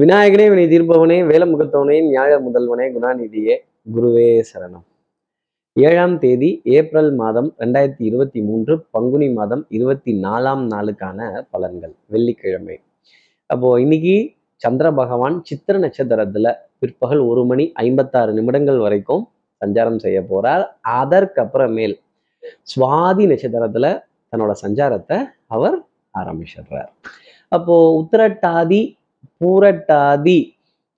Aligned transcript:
விநாயகனே 0.00 0.44
வினை 0.48 0.64
தீர்ப்பவனே 0.64 1.16
வேலமுகத்தவனே 1.30 1.96
நியாய 2.06 2.38
முதல்வனே 2.38 2.86
குணாநிதியே 2.94 3.54
குருவே 3.94 4.42
சரணம். 4.50 4.82
ஏழாம் 5.72 6.18
தேதி 6.18 6.60
ஏப்ரல் 6.64 7.14
மாதம் 7.14 7.54
ரெண்டாயிரத்தி 7.58 7.94
இருபத்தி 7.98 8.42
மூன்று 8.42 8.84
பங்குனி 8.90 9.32
மாதம் 9.32 9.66
இருபத்தி 9.68 10.12
நாலாம் 10.22 10.64
நாளுக்கான 10.72 11.44
பலன்கள் 11.52 11.94
வெள்ளிக்கிழமை. 12.06 12.80
அப்போ 13.46 13.80
இன்னைக்கு 13.80 14.32
சந்திர 14.56 14.92
பகவான் 14.92 15.44
சித்திர 15.44 15.78
நட்சத்திரத்துல 15.78 16.52
பிற்பகல் 16.78 17.18
ஒரு 17.18 17.44
மணி 17.44 17.72
ஐம்பத்தாறு 17.72 18.32
நிமிடங்கள் 18.32 18.78
வரைக்கும் 18.78 19.28
சஞ்சாரம் 19.66 19.98
செய்ய 19.98 20.20
போறார். 20.20 20.66
அதற்கப்புறமேல் 20.88 21.96
சுவாதி 22.74 23.26
நட்சத்திரத்துல 23.32 24.02
தன்னோட 24.32 24.52
சஞ்சாரத்தை 24.62 25.20
அவர் 25.46 25.78
ஆரம்பிச்சிடுறார். 26.18 26.92
அப்போ 27.48 27.74
உத்திரட்டாதி 28.02 28.96
பூரட்டாதி 29.40 30.38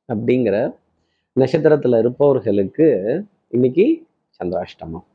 அப்படிங்கிற 0.08 0.56
நட்சத்திரத்துல 1.36 1.98
இருப்பவர்களுக்கு 1.98 2.86
இன்னைக்கு 3.48 3.86
சந்திராஷ்டமம். 4.40 5.06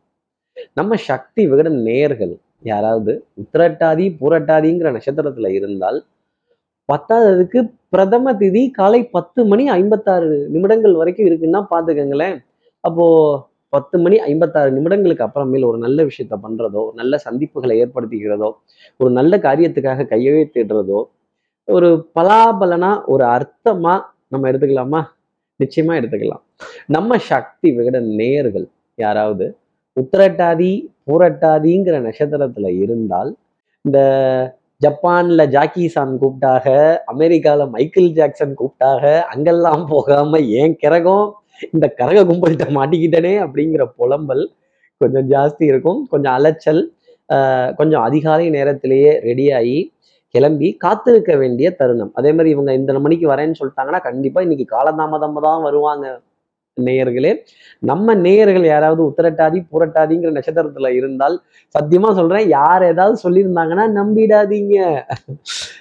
நம்ம 0.73 0.97
சக்தி 1.07 1.41
விகடன் 1.47 1.79
நேயர்கள் 1.81 2.33
யாராவது 2.63 3.13
உத்திரட்டாதி 3.37 4.05
பூரட்டாதிங்கிற 4.19 4.89
நட்சத்திரத்துல 4.91 5.49
இருந்தால் 5.53 5.99
பத்தாவதுக்கு 6.89 7.59
பிரதம 7.89 8.33
திதி 8.33 8.63
காலை 8.71 9.01
பத்து 9.09 9.41
மணி 9.45 9.63
ஐம்பத்தாறு 9.69 10.29
நிமிடங்கள் 10.47 10.93
வரைக்கும் 10.93 11.27
இருக்குன்னா 11.27 11.61
பாத்துக்கோங்களேன் 11.71 12.37
அப்போ 12.83 13.05
பத்து 13.73 13.95
மணி 13.99 14.15
ஐம்பத்தாறு 14.21 14.69
நிமிடங்களுக்கு 14.71 15.25
அப்புறமேல் 15.27 15.67
ஒரு 15.67 15.77
நல்ல 15.77 15.99
விஷயத்த 16.03 16.37
பண்றதோ 16.43 16.83
நல்ல 16.93 17.19
சந்திப்புகளை 17.25 17.75
ஏற்படுத்திக்கிறதோ 17.83 18.49
ஒரு 18.99 19.11
நல்ல 19.11 19.37
காரியத்துக்காக 19.37 20.07
கையெழுத்திடுறதோ 20.13 20.99
ஒரு 21.71 21.89
பலாபலனா 22.15 22.91
ஒரு 23.05 23.23
அர்த்தமா 23.25 23.93
நம்ம 24.27 24.51
எடுத்துக்கலாமா? 24.51 25.01
நிச்சயமா 25.59 25.93
எடுத்துக்கலாம். 25.99 26.43
நம்ம 26.87 27.17
சக்தி 27.17 27.69
விகட 27.77 27.99
நேயர்கள் 28.15 28.67
யாராவது 28.95 29.45
உத்திரட்டாதி 29.97 30.71
பூரட்டாதிங்கிற 31.07 31.95
நட்சத்திரத்துல 32.05 32.67
இருந்தால் 32.81 33.31
இந்த 33.85 33.99
ஜப்பான்ல 34.81 35.47
ஜாக்கி 35.47 35.87
சான் 35.87 36.17
கூப்பிட்டாக 36.21 36.65
அமெரிக்கால 37.13 37.69
மைக்கேல் 37.69 38.13
ஜாக்சன் 38.13 38.55
கூப்பிட்டாக 38.55 39.03
அங்கெல்லாம் 39.33 39.85
போகாம 39.89 40.39
ஏன் 40.39 40.75
கிரகம் 40.75 41.27
இந்த 41.71 41.87
கரக 41.97 42.19
கும்பல்கிட்ட 42.29 42.67
மாட்டிக்கிட்டனே 42.77 43.33
அப்படிங்கிற 43.45 43.83
புலம்பல் 43.97 44.43
கொஞ்சம் 45.01 45.29
ஜாஸ்தி 45.29 45.63
இருக்கும். 45.71 46.07
கொஞ்சம் 46.09 46.33
அலைச்சல் 46.33 46.81
ஆஹ் 47.33 47.71
கொஞ்சம் 47.75 48.01
அதிகாலை 48.01 48.49
நேரத்திலேயே 48.49 49.11
ரெடி 49.19 49.51
ஆகி 49.51 49.77
கிளம்பி 50.31 50.77
காத்திருக்க 50.77 51.35
வேண்டிய 51.35 51.75
தருணம். 51.75 52.11
அதே 52.13 52.31
மாதிரி 52.31 52.49
இவங்க 52.49 52.73
இந்த 52.73 52.99
மணிக்கு 52.99 53.29
வரேன்னு 53.29 53.59
சொல்லிட்டாங்கன்னா 53.59 54.01
கண்டிப்பா 54.01 54.41
இன்னைக்கு 54.41 54.77
காலதாமதம் 54.77 55.39
தான் 55.39 55.61
வருவாங்க 55.61 56.21
நேயர்களே. 56.77 57.35
நம்ம 57.79 58.15
நேயர்கள் 58.15 58.65
யாராவது 58.65 59.01
உத்திரட்டாதி 59.03 59.65
புரட்டாதிங்கிற 59.71 60.31
நட்சத்திரத்துல 60.31 60.87
இருந்தால் 60.87 61.41
சத்தியமா 61.79 62.15
சொல்றேன் 62.15 62.47
யார் 62.47 62.83
ஏதாவது 62.83 63.29
சொல்லியிருந்தாங்கன்னா 63.29 63.85
நம்பிடாதீங்க. 63.99 65.03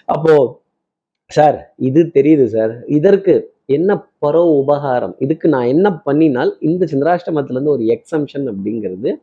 அப்போ 0.05 0.63
சார் 1.27 1.73
இது 1.77 2.11
தெரியுது 2.15 2.45
சார். 2.45 2.85
இதற்கு 2.87 3.55
என்ன 3.67 4.07
பரோ 4.19 4.43
உபகாரம்? 4.63 5.15
இதுக்கு 5.19 5.49
நான் 5.49 5.65
என்ன 5.65 6.03
பண்ணினால் 6.07 6.57
இந்த 6.61 6.87
சந்திராஷ்டமத்துல 6.93 7.59
இருந்து 7.59 7.71
ஒரு 7.71 7.83
எக்ஸம்ஷன் 7.83 8.47
அப்படிங்கிறது 8.53 9.21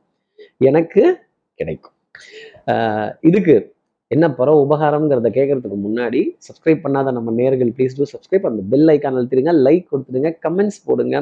எனக்கு 0.57 1.19
கிடைக்கும். 1.53 1.93
ஆஹ் 2.65 3.11
இதுக்கு 3.21 3.75
என்ன 4.11 4.25
பரவ 4.35 4.57
உபகாரம்ங்கிறத 4.65 5.29
கேட்கறதுக்கு 5.37 5.77
முன்னாடி 5.85 6.19
சப்ஸ்கிரைப் 6.45 6.83
பண்ணாத 6.83 7.11
நம்ம 7.17 7.31
நேர்கள் 7.39 7.71
ப்ளீஸ் 7.77 7.97
டூ 7.97 8.05
சப்ஸ்கிரைப் 8.11 8.45
அந்த 8.49 8.61
பெல் 8.71 8.89
ஐக்கான் 8.93 9.17
அழுத்திடுங்க 9.19 9.53
லைக் 9.67 9.85
கொடுத்துடுங்க 9.91 10.29
கமெண்ட்ஸ் 10.45 10.79
போடுங்க. 10.85 11.15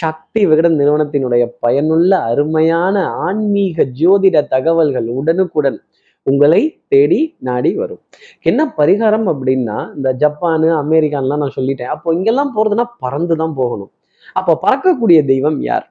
சக்தி 0.00 0.42
விகடன் 0.46 0.76
நிறுவனத்தினுடைய 0.80 1.44
பயனுள்ள 1.58 2.12
அருமையான 2.30 2.96
ஆன்மீக 3.26 3.86
ஜோதிட 4.00 4.46
தகவல்கள் 4.54 5.08
உடனுக்குடன் 5.18 5.78
உங்களை 6.26 6.62
தேடி 6.88 7.20
நாடி 7.48 7.70
வரும். 7.74 8.02
என்ன 8.42 8.60
பரிகாரம் 8.78 9.26
அப்படின்னா 9.32 9.78
இந்த 9.96 10.08
ஜப்பானு 10.22 10.68
அமெரிக்கான்லாம் 10.82 11.42
நான் 11.44 11.56
சொல்லிட்டேன். 11.58 11.92
அப்போ 11.94 12.14
இங்கெல்லாம் 12.14 12.52
போறதுன்னா 12.56 12.86
பறந்து 12.98 13.36
தான் 13.36 13.54
போகணும். 13.54 13.92
அப்போ 14.32 14.52
பறக்கக்கூடிய 14.64 15.20
தெய்வம் 15.24 15.60
யார்? 15.70 15.86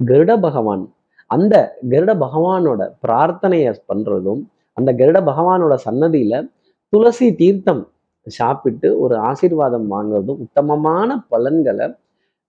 கருட 0.00 0.32
பகவான். 0.40 0.84
அந்த 1.30 1.54
கருட 1.90 2.12
பகவானோட 2.24 2.82
பிரார்த்தனையை 3.04 3.72
பண்றதும் 3.92 4.42
அந்த 4.76 4.92
கருட 4.92 5.18
பகவானோட 5.30 5.74
சன்னதியில 5.84 6.34
துளசி 6.92 7.34
தீர்த்தம் 7.34 7.82
சாப்பிட்டு 8.26 8.88
ஒரு 9.00 9.14
ஆசீர்வாதம் 9.18 9.86
வாங்குறதும் 9.92 10.40
உத்தமமான 10.44 11.18
பலன்களை 11.28 11.86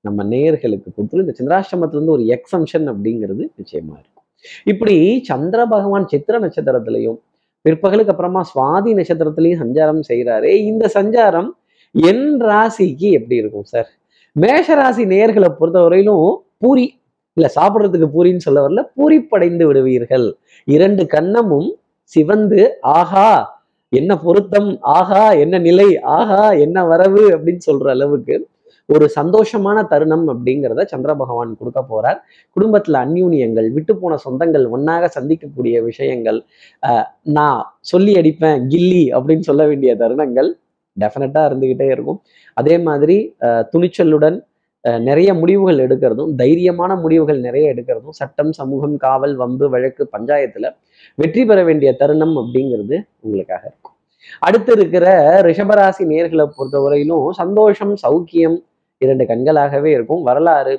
நம்ம 0.05 0.23
நேயர்களுக்கு 0.23 0.89
கொடுத்துரு 0.89 1.23
இந்த 1.25 1.33
சந்திராஷ்டமத்துல 1.39 1.97
இருந்து 1.97 2.15
ஒரு 2.17 2.23
எக்ஸம்ஷன் 2.35 2.85
அப்படிங்கிறது 2.91 3.43
நிச்சயமா 3.59 3.95
இருக்கும். 3.99 4.25
இப்படி 4.63 4.95
சந்திர 5.23 5.59
பகவான் 5.65 6.07
சித்திர 6.07 6.39
நட்சத்திரத்திலையும் 6.39 7.17
பிற்பகலுக்கு 7.65 8.13
அப்புறமா 8.13 8.41
சுவாதி 8.53 8.91
நட்சத்திரத்திலையும் 8.99 9.61
சஞ்சாரம் 9.63 10.03
செய்கிறாரே 10.09 10.51
இந்த 10.71 10.85
சஞ்சாரம் 10.93 11.49
என் 11.91 12.27
ராசிக்கு 12.41 13.07
எப்படி 13.11 13.35
இருக்கும் 13.35 13.63
சார் 13.63 13.89
மேஷ 14.35 14.75
ராசி 14.75 15.03
நேயர்களை 15.05 15.49
பொறுத்தவரையிலும் 15.59 16.27
பூரி 16.57 16.85
இல்ல 17.37 17.47
சாப்பிட்றதுக்கு 17.55 18.07
பூரின்னு 18.15 18.45
சொல்ல 18.45 18.59
வரல 18.65 18.81
பூரிப்படைந்து 18.95 19.65
விடுவீர்கள். 19.65 20.27
இரண்டு 20.67 21.03
கண்ணமும் 21.05 21.67
சிவந்து 22.13 22.61
ஆஹா 22.97 23.29
என்ன 23.91 24.11
பொருத்தம் 24.25 24.69
ஆஹா 24.97 25.23
என்ன 25.43 25.55
நிலை 25.67 25.89
ஆஹா 26.17 26.43
என்ன 26.65 26.77
வரவு 26.91 27.23
அப்படின்னு 27.35 27.63
சொல்ற 27.69 27.87
அளவுக்கு 27.95 28.35
ஒரு 28.89 29.05
சந்தோஷமான 29.15 29.77
தருணம் 29.91 30.25
அப்படிங்கிறத 30.33 30.81
சந்திர 30.91 31.11
பகவான் 31.21 31.49
கொடுக்க 31.59 31.79
போறார். 31.89 32.19
குடும்பத்துல 32.55 32.99
அந்யூன்யங்கள் 33.05 33.67
விட்டு 33.77 33.93
போன 34.01 34.17
சொந்தங்கள் 34.25 34.65
ஒன்னாக 34.75 35.09
சந்திக்கக்கூடிய 35.17 35.75
விஷயங்கள் 35.87 36.39
நான் 37.37 37.59
சொல்லி 37.91 38.13
அடிப்பேன் 38.21 38.61
கில்லி 38.73 39.03
அப்படின்னு 39.17 39.47
சொல்ல 39.49 39.65
வேண்டிய 39.71 39.93
தருணங்கள் 40.03 40.49
டெஃபினட்டா 40.97 41.41
இருந்துகிட்டே 41.49 41.87
இருக்கும். 41.95 42.19
அதே 42.57 42.77
மாதிரி 42.87 43.17
துணிச்சலுடன் 43.73 44.37
நிறைய 45.05 45.29
முடிவுகள் 45.33 45.79
எடுக்கிறதும் 45.79 46.31
தைரியமான 46.39 46.91
முடிவுகள் 46.95 47.39
நிறைய 47.39 47.73
எடுக்கிறதும் 47.73 48.17
சட்டம் 48.19 48.51
சமூகம் 48.51 48.95
காவல் 48.97 49.35
வம்பு 49.35 49.67
வழக்கு 49.69 50.03
பஞ்சாயத்துல 50.13 50.67
வெற்றி 51.17 51.43
பெற 51.45 51.59
வேண்டிய 51.63 51.91
தருணம் 51.93 52.35
அப்படிங்கிறது 52.41 52.95
உங்களுக்காக 53.21 53.63
இருக்கும். 53.65 53.93
அடுத்து 54.41 54.71
இருக்கிற 54.73 55.05
ரிஷபராசி 55.47 56.03
நேர்களை 56.11 56.45
பொறுத்தவரையிலும் 56.51 57.25
சந்தோஷம் 57.39 57.93
சௌக்கியம் 58.03 58.57
இரண்டு 59.01 59.23
கண்களாகவே 59.25 59.89
இருக்கும். 59.93 60.23
வரலாறு 60.23 60.73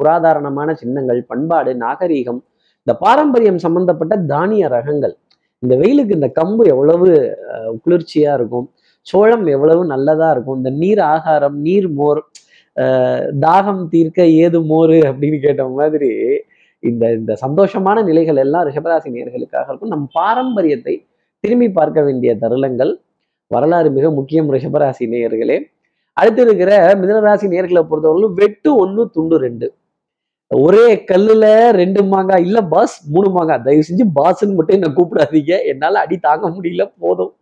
புராதாரணமான 0.00 0.68
சின்னங்கள் 0.74 1.20
பண்பாடு 1.24 1.72
நாகரீகம் 1.80 2.40
இந்த 2.86 2.94
பாரம்பரியம் 3.00 3.58
சம்பந்தப்பட்ட 3.58 4.14
தானிய 4.26 4.64
ரகங்கள். 4.68 5.14
இந்த 5.62 5.74
வெயிலுக்கு 5.76 6.14
இந்த 6.14 6.28
கம்பு 6.38 6.62
எவ்வளவு 6.72 7.06
அஹ், 7.52 7.74
குளிர்ச்சியா 7.84 8.32
இருக்கும் 8.34 8.66
சோளம் 9.06 9.46
எவ்வளவு 9.54 9.82
நல்லதா 9.86 10.28
இருக்கும் 10.30 10.58
இந்த 10.58 10.70
நீர் 10.80 11.02
ஆகாரம் 11.12 11.56
நீர் 11.60 11.88
மோர் 11.98 12.20
தாகம் 13.46 13.82
தீர்க்க 13.88 14.26
ஏது 14.26 14.58
மோறு 14.70 14.98
அப்படின்னு 15.10 15.38
கேட்ட 15.40 15.64
மாதிரி 15.78 16.10
இந்த 16.82 17.04
இந்த 17.18 17.32
சந்தோஷமான 17.44 17.98
நிலைகள் 18.04 18.36
எல்லாம் 18.36 18.66
ரிஷபராசி 18.68 19.08
நேர்களுக்காக 19.16 19.68
இருக்கும். 19.68 19.92
நம் 19.94 20.08
பாரம்பரியத்தை 20.12 20.94
திரும்பி 21.40 21.68
பார்க்க 21.78 22.02
வேண்டிய 22.02 22.30
தருணங்கள் 22.42 22.92
வரலாறு 23.46 23.88
மிக 23.90 24.10
முக்கியம் 24.10 24.50
ரிஷபராசி 24.54 25.04
நேயர்களே. 25.12 25.56
அடுத்து 26.12 26.42
இருக்கிற 26.42 26.70
மிதனராசி 27.00 27.46
நேர்களை 27.54 27.82
பொறுத்தவரையிலும் 27.90 28.36
வெட்டு 28.40 28.70
ஒண்ணு 28.84 29.02
துண்டு 29.14 29.38
ரெண்டு. 29.38 29.66
ஒரே 30.50 30.86
கல்லுல 31.10 31.44
ரெண்டு 31.80 32.00
மாங்காய் 32.04 32.44
இல்ல 32.46 32.58
பாஸ் 32.72 32.94
மூணு 33.14 33.28
மாங்காய் 33.36 33.64
தயவு 33.66 33.86
செஞ்சு 33.88 34.04
பாஸ்ன்னு 34.18 34.56
மட்டும் 34.58 34.76
என்ன 34.78 34.90
கூப்பிடாதீங்க. 34.98 35.52
என்னால 35.72 36.00
அடி 36.04 36.16
தாங்க 36.16 36.48
முடியல 36.56 36.84
போதும். 36.98 37.32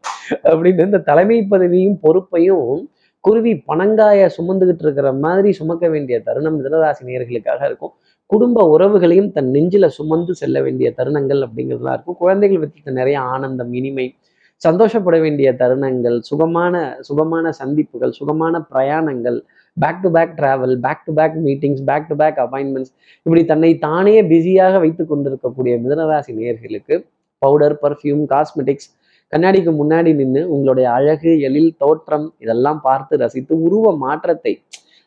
அப்படின்னு 0.50 0.86
இந்த 0.90 1.00
தலைமை 1.10 1.38
பதவியும் 1.50 1.98
பொறுப்பையும் 2.04 2.90
குருவி 3.24 3.52
பனங்காய 3.70 4.28
சுமந்துகிட்டு 4.36 4.82
இருக்கிற 4.82 5.12
மாதிரி 5.12 5.52
சுமக்க 5.52 5.88
வேண்டிய 5.88 6.22
தருணம் 6.22 6.56
மிதனராசி 6.58 7.02
நேர்களுக்காக 7.04 7.60
இருக்கும். 7.66 7.92
குடும்ப 8.26 8.64
உறவுகளையும் 8.74 9.30
தன் 9.32 9.50
நெஞ்சில 9.54 9.86
சுமந்து 9.86 10.34
செல்ல 10.34 10.60
வேண்டிய 10.62 10.94
தருணங்கள் 10.96 11.40
அப்படிங்கிறதுலாம் 11.46 11.92
இருக்கும். 11.92 12.16
குழந்தைகள் 12.16 12.58
பற்றி 12.58 12.92
நிறைய 12.92 13.20
ஆனந்தம் 13.20 13.72
இனிமை 13.72 14.14
சந்தோஷப்பட 14.62 15.18
வேண்டிய 15.20 15.52
தருணங்கள் 15.52 16.20
சுகமான 16.20 16.96
சுகமான 17.00 17.52
சந்திப்புகள் 17.52 18.12
சுகமான 18.12 18.64
பிரயாணங்கள் 18.74 19.38
back 19.76 20.02
to 20.02 20.10
back 20.10 20.34
travel 20.36 20.74
back 20.80 21.04
to 21.04 21.12
back 21.12 21.36
meetings 21.36 21.84
back 21.84 22.08
to 22.08 22.16
back 22.16 22.38
appointments 22.38 22.92
இப்படி 23.26 23.44
தன்னை 23.44 23.78
தானே 23.78 24.22
பிஸியாக 24.22 24.78
வைத்து 24.78 25.06
கொண்டிருக்கக்கூடிய 25.06 25.76
மிதனராசி 25.76 26.32
நேயர்களுக்கு 26.32 26.96
பவுடர் 27.38 27.78
பர்ஃப்யூம் 27.82 28.22
காஸ்மெட்டிக்ஸ் 28.24 28.88
கண்ணாடிக்கு 29.32 29.72
முன்னாடி 29.80 30.10
நின்று 30.20 30.40
உங்களுடைய 30.54 30.86
அழகு 30.96 31.30
எழில் 31.48 31.70
தோற்றம் 31.82 32.26
இதெல்லாம் 32.44 32.80
பார்த்து 32.86 33.20
ரசித்து 33.22 33.54
உருவ 33.66 33.92
மாற்றத்தை. 34.04 34.52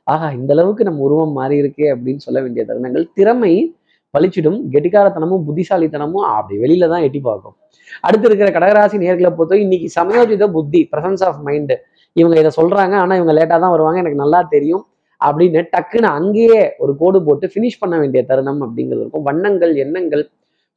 ஆஹா 0.07 0.27
இந்த 0.37 0.51
அளவுக்கு 0.55 0.83
நம்ம 0.87 1.03
உருவம் 1.07 1.35
மாறி 1.39 1.55
இருக்கே 1.63 1.85
அப்படின்னு 1.93 2.23
சொல்ல 2.25 2.39
வேண்டிய 2.45 2.63
தருணங்கள். 2.69 3.05
திறமை 3.17 3.53
பழிச்சிடும் 4.13 4.59
கெட்டிக்காரத்தனமும் 4.73 5.43
புத்திசாலித்தனமும் 5.47 6.25
அப்படி 6.31 6.57
வெளியில 6.63 6.89
தான் 6.93 7.05
எட்டி 7.07 7.21
பார்க்கும். 7.27 7.55
அடுத்து 8.07 8.27
இருக்கிற 8.29 8.49
கடகராசி 8.57 8.97
நேர்களை 9.03 9.29
பொறுத்தவரை 9.37 9.63
இன்னைக்கு 9.65 9.87
சமயோஜித 9.97 10.45
புத்தி 10.55 10.81
பிரசன்ஸ் 10.91 11.23
ஆஃப் 11.27 11.41
மைண்டு 11.47 11.75
இவங்க 12.15 12.35
இதை 12.41 12.51
சொல்றாங்க 12.59 12.95
ஆனா 13.03 13.13
இவங்க 13.19 13.33
லேட்டாக 13.37 13.59
தான் 13.63 13.73
வருவாங்க 13.75 13.99
எனக்கு 14.03 14.21
நல்லா 14.23 14.39
தெரியும் 14.53 14.83
அப்படின்னு 15.21 15.61
டக்குன்னு 15.73 16.09
அங்கேயே 16.19 16.61
ஒரு 16.83 16.91
கோடு 17.01 17.19
போட்டு 17.27 17.45
ஃபினிஷ் 17.53 17.81
பண்ண 17.81 17.95
வேண்டிய 18.01 18.21
தருணம் 18.31 18.61
அப்படிங்கிறது 18.65 19.03
இருக்கும். 19.03 19.25
வண்ணங்கள் 19.29 19.73
எண்ணங்கள் 19.83 20.23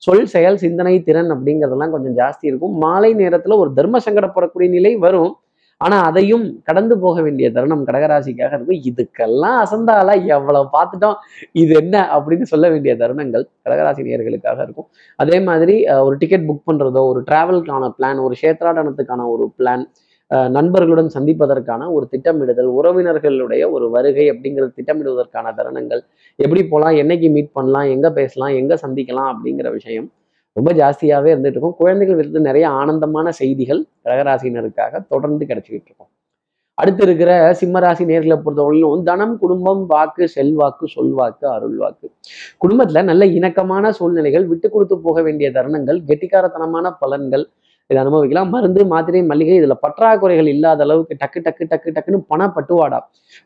சொல் 0.07 0.27
செயல் 0.35 0.63
சிந்தனை 0.63 0.95
திறன் 1.09 1.31
அப்படிங்கிறதெல்லாம் 1.35 1.95
கொஞ்சம் 1.95 2.17
ஜாஸ்தி 2.21 2.45
இருக்கும். 2.51 2.75
மாலை 2.85 3.11
நேரத்தில் 3.21 3.61
ஒரு 3.63 3.71
தர்ம 3.79 4.01
சங்கடப்படக்கூடிய 4.07 4.69
நிலை 4.77 4.93
வரும். 5.05 5.33
ஆனால் 5.81 6.05
அதையும் 6.09 6.45
கடந்து 6.69 6.95
போக 7.03 7.17
வேண்டிய 7.25 7.47
தருணம் 7.57 7.85
கடகராசிக்காக 7.89 8.53
இருக்கும். 8.57 8.81
இதுக்கெல்லாம் 8.91 9.59
அசந்தாலா 9.65 10.15
எவ்வளவு 10.37 10.67
பார்த்துட்டோம் 10.77 11.19
இது 11.63 11.73
என்ன 11.83 11.97
அப்படின்னு 12.17 12.47
சொல்ல 12.53 12.69
வேண்டிய 12.73 12.95
தருணங்கள் 13.03 13.45
கடகராசி 13.67 14.07
நேர்களுக்காக 14.09 14.59
இருக்கும். 14.67 14.89
அதே 15.19 15.39
மாதிரி 15.49 15.77
ஒரு 16.07 16.17
டிக்கெட் 16.23 16.49
புக் 16.49 16.67
பண்றதோ 16.71 17.03
ஒரு 17.13 17.23
டிராவலுக்கான 17.31 17.91
பிளான் 17.99 18.25
ஒரு 18.27 18.37
க்ஷேத்ராடனத்துக்கான 18.41 19.29
ஒரு 19.35 19.47
பிளான் 19.61 19.85
நண்பர்களுடன் 20.31 21.11
சந்திப்பதற்கான 21.15 21.83
ஒரு 21.93 22.07
திட்டமிடுதல் 22.13 22.71
உறவினர்களுடைய 22.79 23.63
ஒரு 23.71 23.87
வருகை 23.91 24.27
அப்படிங்கிறது 24.33 24.73
திட்டமிடுவதற்கான 24.79 25.53
தருணங்கள். 25.59 26.03
எப்படி 26.37 26.63
போகலாம் 26.65 26.97
என்னைக்கு 27.03 27.29
மீட் 27.37 27.53
பண்ணலாம் 27.53 27.89
எங்க 27.95 28.09
பேசலாம் 28.13 28.55
எங்க 28.61 28.75
சந்திக்கலாம் 28.85 29.31
அப்படிங்கிற 29.33 29.71
விஷயம் 29.79 30.09
ரொம்ப 30.57 30.71
ஜாஸ்தியாகவே 30.73 31.31
இருந்துட்டு 31.33 31.57
இருக்கும். 31.57 31.79
குழந்தைகள் 31.81 32.19
விருது 32.21 32.41
நிறைய 32.41 32.67
ஆனந்தமான 32.81 33.33
செய்திகள் 33.41 33.83
கடகராசினருக்காக 34.05 35.01
தொடர்ந்து 35.13 35.45
கிடைச்சிக்கிட்டு 35.51 35.89
இருக்கும். 35.91 36.11
அடுத்து 36.79 37.03
இருக்கிற 37.07 37.31
சிம்மராசி 37.61 38.05
நேர்களை 38.11 38.37
பொறுத்தவரையிலும் 38.43 39.03
தனம் 39.03 39.35
குடும்பம் 39.39 39.81
வாக்கு 39.87 40.25
செல்வாக்கு 40.35 40.87
சொல்வாக்கு 40.97 41.47
அருள்வாக்கு. 41.55 42.07
குடும்பத்துல 42.63 43.03
நல்ல 43.11 43.25
இணக்கமான 43.39 43.91
சூழ்நிலைகள் 43.99 44.47
விட்டு 44.47 44.69
கொடுத்து 44.71 44.99
போக 45.07 45.23
வேண்டிய 45.23 45.51
தருணங்கள் 45.57 45.99
கெட்டிக்காரத்தனமான 46.11 46.93
பலன்கள் 47.03 47.45
இதை 47.91 47.99
அனுபவிக்கலாம். 48.05 48.51
மருந்து 48.55 48.81
மாத்திரை 48.93 49.21
மல்லிகை 49.31 49.55
இதுல 49.61 49.75
பற்றாக்குறைகள் 49.85 50.49
இல்லாத 50.55 50.83
அளவுக்கு 50.87 51.15
டக்கு 51.23 51.41
டக்கு 51.47 51.65
டக்கு 51.73 51.91
டக்குன்னு 51.97 52.21
பணப்பட்டுவாடா. 52.33 52.99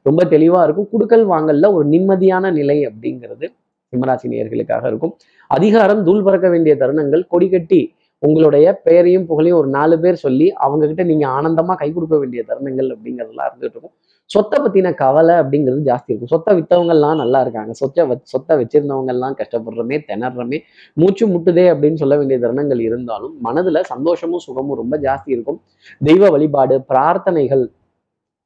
ரொம்ப 0.09 0.23
தெளிவா 0.35 0.61
இருக்கும். 0.67 0.89
குடுக்கல் 0.94 1.27
வாங்கல்ல 1.35 1.69
ஒரு 1.77 1.85
நிம்மதியான 1.94 2.53
நிலை 2.61 2.79
அப்படிங்கிறது 2.91 3.47
சிம்மராசி 3.93 4.27
நேயர்களுக்காக 4.33 4.85
இருக்கும். 4.93 5.15
அதிகாரம் 5.50 6.00
தூள் 6.06 6.25
பறக்க 6.27 6.47
வேண்டிய 6.55 6.75
தருணங்கள் 6.83 7.25
கொடி 7.35 7.49
கட்டி 7.55 7.81
உங்களுடைய 8.23 8.67
பெயரையும் 8.87 9.27
புகழையும் 9.31 9.59
ஒரு 9.61 9.69
நாலு 9.77 9.94
பேர் 10.03 10.19
சொல்லி 10.27 10.47
அவங்க 10.65 10.85
கிட்ட 10.91 11.05
நீங்க 11.11 11.25
ஆனந்தமா 11.39 11.75
கை 11.81 11.89
கொடுக்க 11.93 12.17
வேண்டிய 12.23 12.43
தருணங்கள் 12.50 12.89
அப்படிங்கிறதெல்லாம் 12.94 13.49
இருந்துட்டு 13.50 13.77
இருக்கும். 13.77 13.94
சொத்தை 14.24 14.64
பத்தின 14.64 14.94
கவலை 14.94 15.34
அப்படிங்கிறது 15.34 15.80
ஜாஸ்தி 15.84 16.06
இருக்கும். 16.06 16.26
சொத்தை 16.26 16.58
வித்தவங்கள்லாம் 16.58 17.16
நல்லா 17.16 17.40
இருக்காங்க. 17.40 17.72
சொத்தை 17.72 18.04
வ- 18.04 18.20
சொத்தை 18.22 18.56
வச்சிருந்தவங்க 18.56 19.06
எல்லாம் 19.06 19.36
கஷ்டப்படுறமே 19.36 20.00
திணறமே 20.08 20.60
மூச்சு 20.92 21.28
முட்டுதே 21.28 21.74
அப்படின்னு 21.74 21.94
சொல்ல 21.94 22.16
வேண்டிய 22.16 22.38
தருணங்கள் 22.38 22.80
இருந்தாலும் 22.80 23.44
மனதுல 23.44 23.80
சந்தோஷமும் 23.80 24.38
சுகமும் 24.38 24.76
ரொம்ப 24.76 24.98
ஜாஸ்தி 24.98 25.20
இருக்கும். 25.24 25.60
தெய்வ 26.04 26.30
வழிபாடு 26.30 26.84
பிரார்த்தனைகள் 26.88 27.66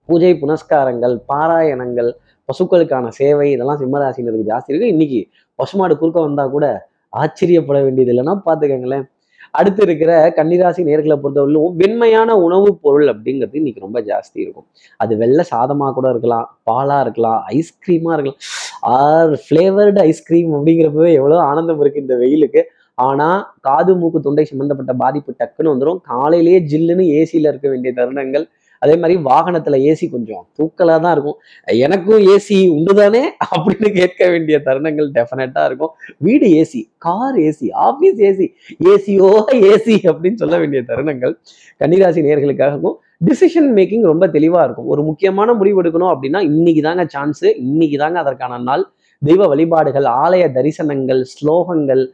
பூஜை 0.06 0.32
புனஸ்காரங்கள் 0.32 1.20
பாராயணங்கள் 1.28 2.12
பசுக்களுக்கான 2.44 3.08
சேவை 3.08 3.50
இதெல்லாம் 3.50 3.80
சிம்மராசினருக்கு 3.80 4.44
ஜாஸ்தி 4.46 4.64
இருக்கு 4.66 4.86
இன்னைக்கு 4.86 5.28
பசுமாடு 5.54 5.98
குறுக்க 5.98 6.20
வந்தா 6.20 6.46
கூட 6.46 6.88
ஆச்சரியப்பட 7.08 7.82
வேண்டியது 7.82 8.12
இல்லைன்னா 8.12 8.40
பாத்துக்கங்களேன். 8.46 9.08
அடுத்து 9.50 9.82
இருக்கிற 9.82 10.32
கன்னிராசி 10.36 10.82
நேர்களை 10.82 11.16
பொறுத்தவரையிலும் 11.22 11.74
வெண்மையான 11.76 12.36
உணவுப் 12.36 12.82
பொருள் 12.82 13.06
அப்படிங்கிறது 13.06 13.54
இன்னைக்கு 13.54 13.80
ரொம்ப 13.80 14.00
ஜாஸ்தி 14.00 14.34
இருக்கும். 14.34 14.66
அது 14.96 15.16
வெள்ளை 15.16 15.44
சாதமாக 15.44 15.92
கூட 15.92 16.08
இருக்கலாம் 16.08 16.58
பாலா 16.70 17.00
இருக்கலாம் 17.00 17.44
ஐஸ்கிரீமாக 17.46 18.14
இருக்கலாம். 18.14 18.40
ஆர் 18.80 19.32
ஃப்ளேவர்டு 19.32 19.98
ஐஸ்கிரீம் 19.98 20.52
அப்படிங்கிறப்பவே 20.54 21.12
எவ்வளவு 21.12 21.40
ஆனந்தம் 21.40 21.80
இருக்கு 21.80 22.00
இந்த 22.00 22.16
வெயிலுக்கு. 22.16 22.62
ஆனா 22.94 23.54
காது 23.60 23.96
மூக்கு 23.96 24.20
தொண்டை 24.20 24.44
சம்மந்தப்பட்ட 24.44 24.92
பாதிப்பு 24.92 25.34
டக்குன்னு 25.38 25.72
வந்துடும் 25.72 26.00
காலையிலேயே 26.02 26.60
ஜில்லுன்னு 26.60 27.04
ஏசியில 27.18 27.48
இருக்க 27.48 27.68
வேண்டிய 27.68 27.94
தருணங்கள் 27.96 28.48
அதே 28.82 28.94
மாதிரி 29.02 29.16
வாகனத்துல 29.28 29.78
ஏசி 29.90 30.06
கொஞ்சம் 30.14 30.42
தூக்கலா 30.58 30.96
தான் 31.04 31.14
இருக்கும். 31.16 31.38
எனக்கும் 31.86 32.20
ஏசி 32.34 32.58
உண்டுதானே? 32.76 33.22
அப்படின்னு 33.54 33.90
கேட்க 33.98 34.28
வேண்டிய 34.32 34.58
தருணங்கள் 34.68 35.08
டெஃபினட்டா 35.16 35.64
இருக்கும். 35.70 35.92
வீடு 36.26 36.48
AC 36.60 36.82
car 37.06 37.38
AC 37.48 37.68
office 37.88 38.20
AC 38.30 38.48
ஏசியோ 38.92 39.30
AC 39.72 39.96
அப்படின்னு 40.10 40.42
சொல்ல 40.44 40.58
வேண்டிய 40.64 40.82
தருணங்கள் 40.90 41.34
கன்னிராசி 41.80 42.22
நேர்களுக்காகவும் 42.28 42.96
டிசிஷன் 43.28 43.70
மேக்கிங் 43.76 44.06
ரொம்ப 44.12 44.24
தெளிவாக 44.36 44.64
இருக்கும். 44.66 44.88
ஒரு 44.92 45.02
முக்கியமான 45.08 45.48
முடிவு 45.60 45.80
எடுக்கணும் 45.82 46.12
அப்படின்னா 46.14 46.40
இன்னைக்கு 46.50 46.82
தாங்க 46.86 47.04
சான்ஸ் 47.14 47.46
இன்னைக்கு 47.66 47.96
தாங்க 48.02 48.18
அதற்கான 48.24 48.58
நாள். 48.68 48.84
தெய்வ 49.22 49.42
வழிபாடுகள் 49.52 50.06
ஆலய 50.22 50.44
தரிசனங்கள் 50.56 51.20
ஸ்லோகங்கள் 51.34 52.04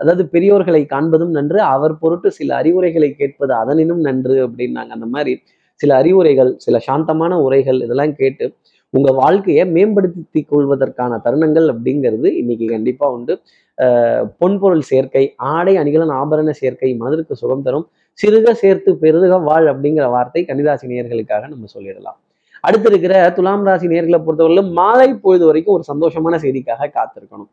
அதாவது 0.00 0.24
பெரியோர்களை 0.34 0.80
காண்பதும் 0.92 1.32
நன்று 1.36 1.58
அவர் 1.72 1.94
பொருட்டு 2.02 2.28
சில 2.36 2.50
அறிவுரைகளை 2.60 3.08
கேட்பது 3.20 3.52
அதனினும் 3.62 4.02
நன்று 4.06 4.36
அப்படின்னாங்க. 4.44 4.92
அந்த 4.96 5.06
மாதிரி 5.14 5.32
சில 5.80 5.90
அறிவுரைகள் 6.00 6.50
சில 6.64 6.78
சாந்தமான 6.88 7.32
உரைகள் 7.46 7.78
இதெல்லாம் 7.84 8.14
கேட்டு 8.20 8.46
உங்க 8.94 9.10
வாழ்க்கையை 9.20 9.64
மேம்படுத்தி 9.74 10.40
கொள்வதற்கான 10.42 11.18
தருணங்கள் 11.26 11.66
அப்படிங்கிறது 11.72 12.28
இன்னைக்கு 12.40 12.66
கண்டிப்பா 12.74 13.06
உண்டு. 13.16 13.34
பொன்பொருள் 14.40 14.84
சேர்க்கை 14.90 15.24
ஆடை 15.52 15.74
அணிகலன் 15.82 16.14
ஆபரண 16.20 16.50
சேர்க்கை 16.62 16.90
மனதிற்கு 17.02 17.34
சுகம் 17.42 17.64
தரும் 17.66 17.86
சிறுக 18.18 18.52
சேர்த்து 18.62 18.90
பெருதுக 19.02 19.34
வாழ் 19.48 19.68
அப்படிங்கிற 19.72 20.06
வார்த்தை 20.16 20.42
கன்னிராசி 20.48 20.90
நேயர்களுக்காக 20.92 21.46
நம்ம 21.52 21.68
சொல்லிடலாம். 21.76 22.18
அடுத்து 22.66 22.88
இருக்கிற 22.90 23.14
துலாம் 23.36 23.64
ராசி 23.68 23.86
நேர்களை 23.92 24.18
பொறுத்தவரையிலும் 24.26 24.70
மாலை 24.78 25.08
பொழுது 25.24 25.44
வரைக்கும் 25.48 25.74
ஒரு 25.76 25.84
சந்தோஷமான 25.90 26.38
செய்திக்காக 26.44 26.88
காத்திருக்கணும். 26.96 27.50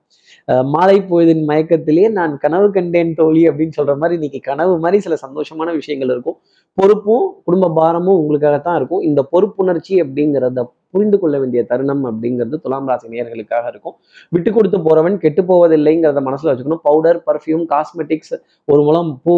மாலை 0.74 0.98
பொழுதின் 1.10 1.44
மயக்கத்திலேயே 1.50 2.10
நான் 2.20 2.34
கனவு 2.44 2.68
கண்டேன் 2.78 3.14
தோழி 3.20 3.44
அப்படின்னு 3.50 3.78
சொல்ற 3.80 3.96
மாதிரி 4.02 4.18
இன்னைக்கு 4.20 4.42
கனவு 4.50 4.74
மாதிரி 4.86 5.00
சில 5.06 5.18
சந்தோஷமான 5.26 5.70
விஷயங்கள் 5.80 6.14
இருக்கும். 6.16 6.38
பொறுப்பும் 6.78 7.28
குடும்ப 7.46 7.72
பாரமும் 7.80 8.18
உங்களுக்காகத்தான் 8.22 8.80
இருக்கும். 8.80 9.06
இந்த 9.10 9.22
பொறுப்புணர்ச்சி 9.32 9.94
அப்படிங்கிறத 10.04 10.66
புரிந்து 10.96 11.18
கொள்ள 11.22 11.36
வேண்டிய 11.42 11.62
தருணம் 11.70 12.04
அப்படிங்கிறது 12.10 12.58
துலாம் 12.66 12.88
ராசி 12.90 13.08
நேயர்களுக்காக 13.14 13.66
இருக்கும். 13.74 13.96
விட்டு 14.34 14.50
கொடுத்து 14.58 14.78
போறவன் 14.86 15.18
கெட்டு 15.24 15.42
போவதில்லைங்கிறத 15.50 16.22
மனசுல 16.28 16.52
வச்சுக்கணும். 16.52 16.84
பவுடர் 16.88 17.20
பர்ஃப்யூம் 17.30 17.66
காஸ்மெட்டிக்ஸ் 17.74 18.36
ஒரு 18.72 18.82
முழம் 18.88 19.12
பூ 19.24 19.36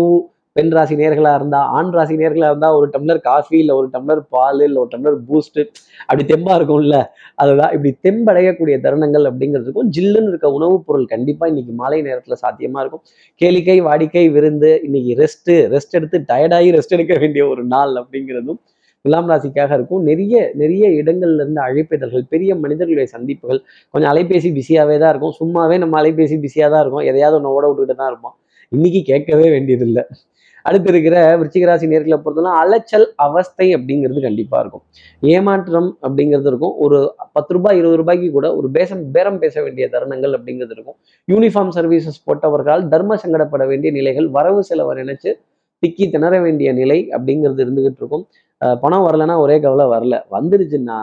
பெண் 0.60 0.72
ராசி 0.78 0.96
நேர்களாக 1.02 1.40
இருந்தா 1.40 1.60
ஆண் 1.80 1.92
ராசி 1.98 2.16
நேர்களாக 2.22 2.52
இருந்தா 2.52 2.70
ஒரு 2.78 2.88
டம்ளர் 2.96 3.22
காஃபி 3.28 3.58
இல்ல 3.64 3.72
ஒரு 3.80 3.88
டம்ளர் 3.94 4.22
பால் 4.36 4.62
இல்ல 4.68 4.80
ஒரு 4.80 4.90
டம்ளர் 4.96 5.18
பூஸ்ட் 5.28 5.60
அப்படி 6.08 6.24
தெம்பா 6.32 6.54
இருக்கும்ல. 6.60 6.98
அதுதான் 7.42 7.72
இப்படி 7.76 7.92
தெம்படையக்கூடிய 8.08 8.76
தருணங்கள் 8.86 9.26
அப்படிங்கிறதுக்கும் 9.30 9.90
ஜில்லுன்னு 9.98 10.32
இருக்க 10.34 10.48
உணவுப் 10.58 10.86
பொருள் 10.88 11.06
கண்டிப்பா 11.14 11.48
இன்னைக்கு 11.52 11.74
மாலை 11.82 12.00
நேரத்துல 12.08 12.38
சாத்தியமா 12.44 12.80
இருக்கும். 12.84 13.04
கேளிக்கை 13.42 13.78
வாடிக்கை 13.90 14.26
விருந்து 14.36 14.72
இன்னைக்கு 14.88 15.14
ரெஸ்ட் 15.24 15.52
ரெஸ்ட் 15.76 15.96
எடுத்து 16.00 16.20
டயர்டாகி 16.32 16.72
ரெஸ்ட் 16.78 16.96
எடுக்க 16.98 17.16
வேண்டிய 17.24 17.46
ஒரு 17.48 17.64
நாள் 17.76 17.94
அப்படிங்கிறதும் 18.02 18.60
துலாம் 19.06 19.30
ராசிக்காக 19.32 19.72
இருக்கும். 19.80 20.02
நிறைய 20.10 20.36
நிறைய 20.62 20.86
இடங்கள்ல 21.02 21.42
இருந்து 21.44 21.62
அழைப்பிதழ்கள் 21.68 22.26
பெரிய 22.34 22.52
மனிதர்களுடைய 22.64 23.10
சந்திப்புகள் 23.16 23.62
கொஞ்சம் 23.94 24.12
அலைபேசி 24.14 24.50
பிஸியாகவே 24.58 24.98
தான் 25.04 25.12
இருக்கும். 25.14 25.36
சும்மாவே 25.42 25.78
நம்ம 25.84 26.02
அலைபேசி 26.02 26.38
பிஸியா 26.46 26.68
தான் 26.74 26.84
இருக்கும். 26.86 27.06
எதையாவது 27.12 27.38
ஒன்று 27.40 27.54
ஓட 27.58 27.66
விட்டுக்கிட்டு 27.70 28.02
தான் 28.04 28.12
இருப்போம். 28.14 28.36
இன்னைக்கு 28.72 29.02
கேட்கவே 29.12 29.46
வேண்டியதில்லை. 29.50 30.04
அடுத்து 30.64 30.90
இருக்கிற 30.94 31.16
விருச்சிகராசி 31.40 31.88
நேர்களை 31.92 32.18
பொறுத்தவரை 32.26 32.52
அலைச்சல் 32.62 33.06
அவஸ்தை 33.16 33.68
அப்படிங்கிறது 33.76 34.22
கண்டிப்பாக 34.22 34.62
இருக்கும். 34.64 34.84
ஏமாற்றம் 35.36 35.90
அப்படிங்கிறது 36.08 36.50
இருக்கும். 36.52 36.74
ஒரு 36.78 37.00
பத்து 37.34 37.54
ரூபாய் 37.54 37.78
இருபது 37.78 38.00
ரூபாய்க்கு 38.02 38.32
கூட 38.32 38.48
ஒரு 38.56 38.70
பேசம் 38.78 39.04
பேரம் 39.12 39.40
பேச 39.40 39.56
வேண்டிய 39.62 39.88
தருணங்கள் 39.92 40.36
அப்படிங்கிறது 40.38 40.76
இருக்கும். 40.78 40.98
யூனிஃபார்ம் 41.28 41.74
சர்வீசஸ் 41.78 42.24
போட்டவர்களால் 42.28 42.88
தர்ம 42.88 43.18
சங்கடப்பட 43.24 43.66
வேண்டிய 43.68 43.92
நிலைகள் 43.92 44.30
வரவு 44.30 44.64
செலவை 44.64 44.96
நினைச்சு 45.04 45.32
திக்கி 45.84 46.06
திணற 46.12 46.36
வேண்டிய 46.42 46.70
நிலை 46.74 47.00
அப்படிங்கிறது 47.18 47.64
இருந்துகிட்டு 47.66 48.02
இருக்கும். 48.04 48.26
பணம் 48.82 49.06
வரலைன்னா 49.06 49.36
ஒரே 49.40 49.58
கவலை 49.60 49.86
வரல. 49.94 50.16
வந்துருச்சுன்னா 50.32 50.98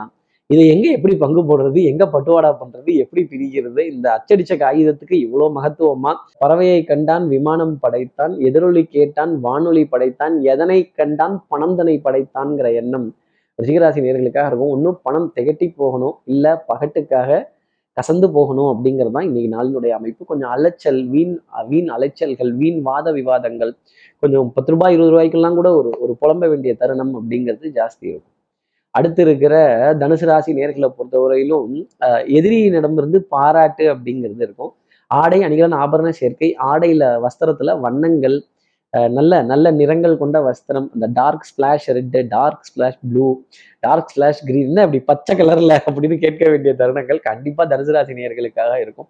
இதை 0.51 0.65
எங்க 0.73 0.87
எப்படி 0.97 1.15
பங்கு 1.23 1.43
போடுறது 1.47 1.81
எங்க 1.91 2.05
பட்டுவாடா 2.13 2.51
பண்றது 2.59 2.91
எப்படி 3.03 3.23
பிரிக்கிறது 3.31 3.81
இந்த 3.93 4.07
அச்சடிச்ச 4.17 4.53
காகிதத்துக்கு 4.61 5.17
இவ்வளோ 5.25 5.47
மகத்துவமா 5.57 6.13
பறவையை 6.43 6.81
கண்டான் 6.91 7.25
விமானம் 7.33 7.73
படைத்தான் 7.85 8.35
எதிரொலி 8.49 8.83
கேட்டான் 8.97 9.33
வானொலி 9.47 9.83
படைத்தான் 9.95 10.35
எதனை 10.53 10.79
கண்டான் 11.01 11.35
பணம் 11.53 11.75
தனை 11.81 11.97
படைத்தான்ங்கிற 12.05 12.71
எண்ணம் 12.83 13.09
ரிஷிகராசி 13.59 14.05
நேர்களுக்காக 14.05 14.49
இருக்கும். 14.51 14.73
ஒன்றும் 14.77 14.99
பணம் 15.07 15.29
திகட்டி 15.37 15.69
போகணும் 15.83 16.15
இல்லை 16.33 16.53
பகட்டுக்காக 16.71 17.41
கசந்து 17.97 18.27
போகணும் 18.37 18.71
அப்படிங்கிறது 18.73 19.15
தான் 19.17 19.29
இன்னைக்கு 19.29 19.51
நாளினுடைய 19.57 19.93
அமைப்பு. 19.99 20.23
கொஞ்சம் 20.31 20.53
அலைச்சல் 20.57 21.01
வீண் 21.15 21.35
வீண் 21.71 21.91
அலைச்சல்கள் 21.97 22.53
வீண் 22.61 22.81
வாத 22.89 23.13
விவாதங்கள் 23.19 23.73
கொஞ்சம் 24.23 24.49
பத்து 24.57 24.73
ரூபாய் 24.75 24.97
இருபது 24.97 25.15
ரூபாய்க்கெல்லாம் 25.15 25.59
கூட 25.61 25.71
ஒரு 25.81 25.93
ஒரு 26.05 26.15
புலம்ப 26.23 26.49
வேண்டிய 26.55 26.75
தருணம் 26.83 27.15
அப்படிங்கிறது 27.21 27.77
ஜாஸ்தி 27.81 28.07
இருக்கும். 28.13 28.36
அடுத்து 28.97 29.23
இருக்கிற 29.23 29.55
தனுசு 30.01 30.27
ராசி 30.27 30.53
நேர்களை 30.55 30.89
பொறுத்தவரையிலும் 30.93 31.71
அஹ், 32.07 32.23
எதிரியினிடமிருந்து 32.39 33.19
பாராட்டு 33.35 33.85
அப்படிங்கிறது 33.95 34.45
இருக்கும். 34.47 34.73
ஆடை 35.11 35.39
அணிகலன் 35.45 35.81
ஆபரண 35.83 36.11
சேர்க்கை 36.21 36.51
ஆடையில 36.69 37.05
வஸ்திரத்துல 37.25 37.81
வண்ணங்கள் 37.81 38.39
நல்ல 39.15 39.43
நல்ல 39.43 39.71
நிறங்கள் 39.73 40.15
கொண்ட 40.17 40.39
வஸ்திரம் 40.45 40.87
அந்த 40.95 41.07
dark 41.17 41.47
splash 41.49 41.87
red 41.97 42.21
dark 42.29 42.67
splash 42.69 42.99
blue 43.03 43.27
dark 43.83 44.11
splash 44.13 44.41
green 44.47 44.69
என்ன 44.69 44.85
அப்படி 44.85 45.01
பச்சை 45.11 45.35
கலர்ல 45.41 45.75
அப்படின்னு 45.87 46.17
கேட்க 46.23 46.43
வேண்டிய 46.51 46.73
தருணங்கள் 46.75 47.21
கண்டிப்பா 47.27 47.65
தனுசு 47.65 47.93
ராசி 47.93 48.15
நேர்களுக்காக 48.21 48.75
இருக்கும். 48.85 49.09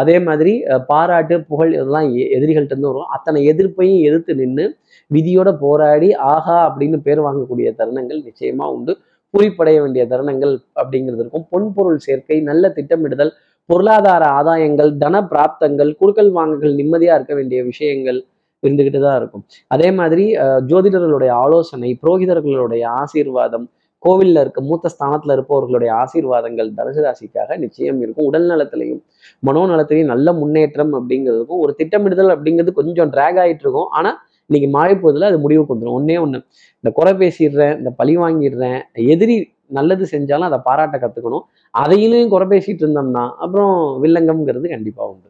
அதே 0.00 0.16
மாதிரி 0.20 0.52
பாராட்டு 0.88 1.36
புகழ் 1.50 1.72
இதெல்லாம் 1.72 2.06
எதிரிகள்ட்ட 2.36 2.76
வரும். 2.84 3.10
அத்தனை 3.16 3.40
எதிர்ப்பையும் 3.52 4.00
எதிர்த்து 4.08 4.34
நின்று 4.34 4.66
விதியோட 5.10 5.50
போராடி 5.64 6.08
ஆஹா 6.32 6.58
அப்படின்னு 6.68 7.00
பேர் 7.02 7.26
வாங்கக்கூடிய 7.26 7.70
தருணங்கள் 7.80 8.22
நிச்சயமா 8.28 8.66
உண்டு. 8.76 8.94
குறிப்படைய 9.36 9.76
வேண்டிய 9.84 10.04
தருணங்கள் 10.12 10.54
அப்படிங்கிறது 10.80 11.22
இருக்கும். 11.24 11.46
பொன்பொருள் 11.52 12.00
சேர்க்கை 12.06 12.38
நல்ல 12.50 12.72
திட்டமிடுதல் 12.78 13.32
பொருளாதார 13.70 14.24
ஆதாயங்கள் 14.38 14.90
தன 15.02 15.20
பிராப்தங்கள் 15.30 15.90
குடுக்கல் 16.00 16.32
வாங்குகள் 16.36 16.74
நிம்மதியா 16.80 17.14
இருக்க 17.18 17.34
வேண்டிய 17.38 17.60
விஷயங்கள் 17.70 18.18
இருந்துகிட்டு 18.62 19.00
தான் 19.06 19.16
இருக்கும். 19.20 19.42
அதே 19.74 19.88
மாதிரி 19.98 20.24
ஜோதிடர்களுடைய 20.70 21.32
ஆலோசனை 21.44 21.90
புரோகிதர்களுடைய 22.02 22.84
ஆசீர்வாதம் 23.00 23.66
கோவில்ல 24.02 24.42
இருக்க 24.44 24.60
மூத்த 24.68 24.90
ஸ்தானத்துல 24.94 25.34
இருப்பவர்களுடைய 25.36 25.90
ஆசீர்வாதங்கள் 26.02 26.68
தனுசு 26.78 27.00
ராசிக்காக 27.06 27.56
நிச்சயம் 27.64 28.00
இருக்கும். 28.04 28.26
உடல் 28.30 28.48
நலத்திலையும் 28.50 29.00
மனோநலத்திலையும் 29.48 30.10
நல்ல 30.12 30.32
முன்னேற்றம் 30.40 30.92
அப்படிங்கிறதுக்கும் 30.98 31.62
ஒரு 31.64 31.72
திட்டமிடுதல் 31.80 32.32
அப்படிங்கிறது 32.34 32.72
கொஞ்சம் 32.80 33.10
ட்ராக் 33.14 33.40
ஆகிட்டு 33.44 33.64
இருக்கும். 33.66 33.88
ஆனா 33.98 34.12
இன்னைக்கு 34.50 34.68
மாறி 34.76 34.94
போதில் 35.02 35.28
அது 35.28 35.38
முடிவுக்கு 35.44 35.72
வந்துடும் 35.74 35.96
ஒன்னே 35.98 36.16
ஒன்று 36.24 36.38
இந்த 36.80 36.90
குறை 36.98 37.12
பேசிடுறேன் 37.22 37.74
இந்த 37.80 37.90
பழி 38.00 38.12
வாங்கிடுறேன் 38.22 38.78
எதிரி 39.14 39.36
நல்லது 39.78 40.04
செஞ்சாலும் 40.12 40.48
அதை 40.50 40.58
பாராட்ட 40.68 40.96
கற்றுக்கணும் 41.04 41.44
அதையிலையும் 41.74 42.30
குறை 42.34 42.46
பேசிட்டு 42.52 42.84
இருந்தோம்னா 42.84 43.24
அப்புறம் 43.44 43.72
வில்லங்கம்ங்கிறது 44.02 44.66
கண்டிப்பாக 44.74 45.10
உண்டு. 45.12 45.28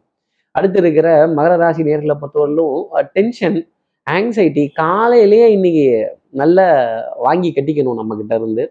அடுத்து 0.55 0.79
இருக்கிற 0.83 1.09
மகர 1.39 1.55
ராசி 1.63 1.83
நேர்களை 1.89 2.15
பொறுத்தவரையிலும் 2.21 2.77
டென்ஷன் 3.17 3.59
ஆங்ஸைட்டி 4.07 4.65
காலையிலேயே 4.83 5.47
இன்னைக்கு 5.57 5.87
நல்ல 6.41 6.59
வாங்கி 7.27 7.51
கட்டிக்கணும் 7.57 7.99
நம்ம 8.01 8.17
கிட்ட 8.21 8.35
இருந்து 8.41 8.65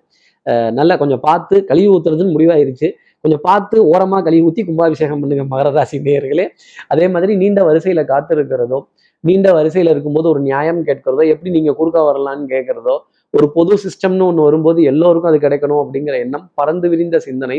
நல்லா 0.80 0.96
கொஞ்சம் 1.02 1.24
பார்த்து 1.28 1.56
கழிவு 1.70 1.92
ஊத்துறதுன்னு 1.96 2.36
முடிவாயிருச்சு. 2.36 2.88
கொஞ்சம் 3.24 3.44
பார்த்து 3.48 3.76
ஓரமாக 3.92 4.22
கழிவு 4.28 4.46
ஊற்றி 4.50 4.64
கும்பாபிஷேகம் 4.68 5.22
பண்ணுங்க 5.22 5.44
மகர 5.54 5.70
ராசி 5.78 5.98
நேர்களே. 6.08 6.46
அதே 6.94 7.06
மாதிரி 7.14 7.34
நீண்ட 7.42 7.62
வரிசையில் 7.70 8.10
காத்து 8.12 8.34
இருக்கிறதோ 8.38 8.80
நீண்ட 9.26 9.48
வரிசையில் 9.58 9.92
இருக்கும்போது 9.94 10.28
ஒரு 10.34 10.42
நியாயம் 10.48 10.82
கேட்கிறதோ 10.88 11.24
எப்படி 11.34 11.52
நீங்கள் 11.58 11.78
குறுக்க 11.80 12.00
வரலான்னு 12.10 12.46
கேட்குறதோ 12.54 12.96
ஒரு 13.34 13.48
பொது 13.56 13.74
சிஸ்டம்னு 13.84 14.28
ஒன்று 14.30 14.46
வரும்போது 14.48 14.80
எல்லோருக்கும் 14.92 15.32
அது 15.32 15.40
கிடைக்கணும் 15.46 15.82
அப்படிங்கிற 15.84 16.18
எண்ணம் 16.26 16.46
பறந்து 16.60 16.90
விரிந்த 16.94 17.18
சிந்தனை 17.28 17.58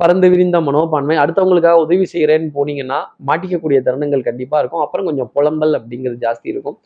பறந்து 0.00 0.26
விரிந்த 0.32 0.56
மனோபான்மை 0.66 1.16
அடுத்தவங்களுக்காக 1.22 1.82
உதவி 1.84 2.06
செய்கிறேன்னு 2.12 2.48
போனீங்கன்னா 2.56 2.98
மாட்டிக்கக்கூடிய 3.28 3.78
தருணங்கள் 3.86 4.24
கண்டிப்பாக 4.28 4.60
இருக்கும். 4.62 4.82
அப்புறம் 4.84 5.06
கொஞ்சம் 5.08 5.30
புலம்பல் 5.36 5.76
அப்படிங்கிறது 5.78 6.18
ஜாஸ்தி 6.26 6.48
இருக்கும். 6.54 6.76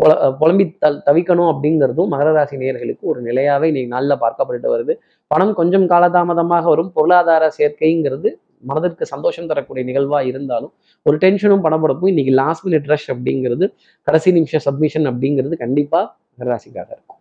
புல 0.00 0.12
புலம்பி 0.40 0.64
த 0.82 0.90
தவிக்கணும் 1.08 1.50
அப்படிங்கிறதும் 1.52 2.10
மகர 2.14 2.28
ராசி 2.36 2.56
நேர்களுக்கு 2.62 3.04
ஒரு 3.12 3.20
நிலையாகவே 3.28 3.66
இன்னைக்கு 3.70 3.90
நாளில் 3.94 4.20
பார்க்கப்பட்டு 4.22 4.68
வருது. 4.74 4.94
பணம் 5.30 5.52
கொஞ்சம் 5.60 5.86
காலதாமதமாக 5.92 6.64
வரும். 6.72 6.90
பொருளாதார 6.96 7.50
சேர்க்கைங்கிறது 7.58 8.30
மனதிற்கு 8.70 9.06
சந்தோஷம் 9.14 9.48
தரக்கூடிய 9.52 9.84
நிகழ்வாக 9.90 10.30
இருந்தாலும் 10.32 10.72
ஒரு 11.06 11.16
டென்ஷனும் 11.24 11.64
படப்படப்பும் 11.66 12.12
இன்னைக்கு 12.12 12.34
லாஸ்ட் 12.42 12.66
மினிட் 12.68 12.90
ரஷ் 12.92 13.08
அப்படிங்கிறது 13.14 13.66
கடைசி 14.08 14.32
நிமிஷம் 14.38 14.64
சப்மிஷன் 14.68 15.08
அப்படிங்கிறது 15.12 15.56
கண்டிப்பாக 15.64 16.06
ராசிக்காக 16.50 16.88
இருக்கும். 16.96 17.18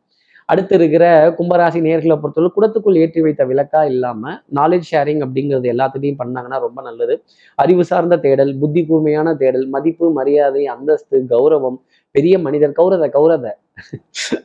அடுத்து 0.50 0.74
இருக்கிற 0.78 1.06
கும்பராசி 1.38 1.80
நேர்களை 1.86 2.16
பொறுத்தவரை 2.22 2.50
குடத்துக்குள் 2.56 2.98
ஏற்றி 3.02 3.22
வைத்த 3.26 3.42
விளக்கா 3.52 3.82
இல்லாம 3.92 4.32
நாலேஜ் 4.58 4.88
ஷேரிங் 4.92 5.22
அப்படிங்கிறது 5.26 5.68
எல்லாத்துலேயும் 5.74 6.20
பண்ணாங்கன்னா 6.22 6.58
ரொம்ப 6.66 6.80
நல்லது. 6.88 7.16
அறிவு 7.64 7.84
சார்ந்த 7.92 8.18
தேடல் 8.26 8.52
புத்தி 8.62 8.82
கூர்மையான 8.90 9.36
தேடல் 9.42 9.68
மதிப்பு 9.76 10.08
மரியாதை 10.20 10.64
அந்தஸ்து 10.76 11.20
கௌரவம் 11.34 11.78
பெரிய 12.16 12.36
மனிதர் 12.46 12.78
கௌரத 12.80 13.06
கௌரத 13.18 13.46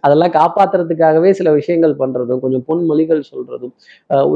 அதெல்லாம் 0.04 0.34
காப்பாத்துறதுக்காகவே 0.38 1.30
சில 1.38 1.48
விஷயங்கள் 1.60 1.94
பண்றதும் 2.02 2.42
கொஞ்சம் 2.44 2.64
பொன்மொழிகள் 2.68 3.22
சொல்றதும். 3.32 3.74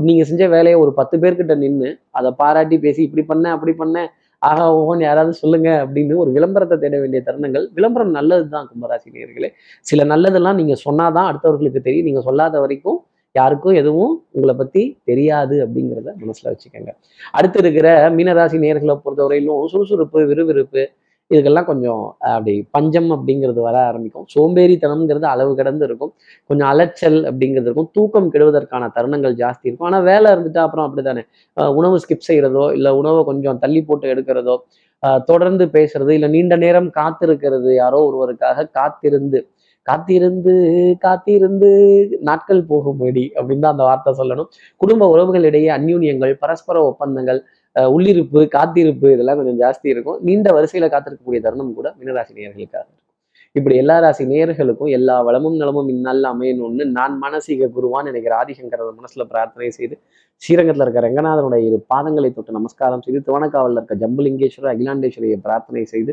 நீங்க 0.08 0.24
செஞ்ச 0.30 0.48
வேலையை 0.54 0.78
ஒரு 0.84 0.92
பத்து 1.00 1.18
பேர்கிட்ட 1.24 1.56
நின்று 1.64 1.90
அதை 2.20 2.32
பாராட்டி 2.42 2.78
பேசி 2.86 3.00
இப்படி 3.08 3.24
பண்ண 3.32 3.52
அப்படி 3.56 3.74
பண்ண 3.82 4.06
ஆகா 4.42 4.66
ஓஹோன்னு 4.76 5.04
யாராவது 5.06 5.32
சொல்லுங்க 5.42 5.68
அப்படின்னு 5.84 6.14
ஒரு 6.22 6.30
விளம்பரத்தை 6.36 6.76
தேட 6.82 6.96
வேண்டிய 7.00 7.20
தருணங்கள். 7.26 7.64
விளம்பரம் 7.78 8.12
நல்லது 8.18 8.46
தான் 8.54 8.68
கும்பராசி 8.70 9.08
நேர்களே 9.16 9.50
சில 9.90 10.04
நல்லதெல்லாம் 10.12 10.58
நீங்க 10.60 10.76
சொன்னாதான் 10.86 11.28
அடுத்தவர்களுக்கு 11.30 11.80
தெரியும். 11.88 12.08
நீங்க 12.08 12.22
சொல்லாத 12.28 12.60
வரைக்கும் 12.64 12.98
யாருக்கும் 13.34 13.76
எதுவும் 13.80 14.14
உங்களை 14.36 14.54
பத்தி 14.60 14.82
தெரியாது 15.08 15.56
அப்படிங்கிறத 15.64 16.12
மனசுல 16.22 16.46
வச்சுக்கோங்க. 16.52 16.92
அடுத்து 17.38 17.58
இருக்கிற 17.62 17.88
மீனராசி 18.16 18.58
நேர்களை 18.64 18.96
பொறுத்தவரையிலும் 19.04 19.60
சுறுசுறுப்பு 19.72 20.20
விறுவிறுப்பு 20.30 20.82
இதுக்கெல்லாம் 21.30 21.68
கொஞ்சம் 21.70 22.02
அப்படி 22.30 22.54
பஞ்சம் 22.76 23.10
அப்படிங்கிறது 23.16 23.60
வர 23.66 23.76
ஆரம்பிக்கும். 23.90 24.26
சோம்பேறித்தனம்ங்கிறது 24.34 25.26
அளவு 25.34 25.52
கடந்து 25.60 25.84
இருக்கும். 25.88 26.12
கொஞ்சம் 26.50 26.68
அலைச்சல் 26.72 27.18
அப்படிங்கிறது 27.30 27.68
இருக்கும். 27.68 27.90
தூக்கம் 27.96 28.28
கெடுவதற்கான 28.34 28.90
தருணங்கள் 28.96 29.36
ஜாஸ்தி 29.42 29.66
இருக்கும். 29.68 29.88
ஆனால் 29.90 30.04
வேலை 30.10 30.28
இருந்துட்டு 30.34 30.62
அப்புறம் 30.66 30.86
அப்படித்தானே? 30.88 31.24
உணவு 31.80 31.98
ஸ்கிப் 32.04 32.26
செய்கிறதோ 32.30 32.64
இல்லை 32.78 32.92
உணவை 33.00 33.22
கொஞ்சம் 33.30 33.60
தள்ளி 33.64 33.82
போட்டு 33.90 34.08
எடுக்கிறதோ 34.14 34.56
தொடர்ந்து 35.30 35.64
பேசுறது 35.76 36.12
இல்லை 36.16 36.28
நீண்ட 36.34 36.54
நேரம் 36.64 36.88
காத்திருக்கிறது 36.98 37.70
யாரோ 37.82 37.98
ஒருவருக்காக 38.08 38.66
காத்திருந்து 38.78 39.38
காத்திருந்து 39.90 40.54
காத்திருந்து 41.04 41.70
நாட்கள் 42.28 42.62
போகும்படி 42.72 43.24
அப்படின்னு 43.38 43.64
தான் 43.64 43.74
அந்த 43.76 43.86
வார்த்தை 43.90 44.12
சொல்லணும். 44.20 44.50
குடும்ப 44.80 45.08
உறவுகளிடையே 45.14 45.70
அந்யூன்யங்கள் 45.78 46.34
பரஸ்பர 46.44 46.78
ஒப்பந்தங்கள் 46.90 47.40
உள்ளிருப்பு 47.76 48.40
காத்திருப்பு 48.56 49.08
இதெல்லாம் 49.14 49.38
கொஞ்சம் 49.40 49.60
ஜாஸ்தி 49.64 49.88
இருக்கும். 49.94 50.18
நீண்ட 50.28 50.48
வரிசையில 50.56 50.88
காத்திருக்கக்கூடிய 50.94 51.42
தருணம் 51.46 51.76
கூட 51.78 51.88
மீனராசி 51.98 52.32
நேர்களுக்காக 52.38 52.82
இருக்கும். 52.82 52.98
இப்படி 53.56 53.74
எல்லா 53.82 53.94
ராசி 54.02 54.24
நேர்களுக்கும் 54.32 54.90
எல்லா 54.96 55.14
வளமும் 55.26 55.56
நலமும் 55.60 55.88
இந்நாளில் 55.92 56.28
அமையணும்னு 56.30 56.84
நான் 56.98 57.14
மானசீக 57.22 57.68
குருவான்னு 57.76 58.10
நினைக்கிற 58.10 58.34
ஆதிசங்கர 58.40 58.90
மனசுல 58.98 59.24
பிரார்த்தனை 59.32 59.70
செய்து 59.78 59.96
ஸ்ரீரங்கத்தில் 60.42 60.84
இருக்க 60.84 61.00
ரங்கநாதனுடைய 61.06 61.62
இரு 61.68 61.78
பாதங்களை 61.92 62.30
தொட்டு 62.36 62.52
நமஸ்காரம் 62.58 63.02
செய்து 63.06 63.20
திருவணக்காவலில் 63.24 63.78
இருக்க 63.78 63.96
ஜம்புலிங்கேஸ்வரர் 64.02 64.72
அகிலாண்டேஸ்வரியை 64.72 65.38
பிரார்த்தனை 65.46 65.82
செய்து 65.94 66.12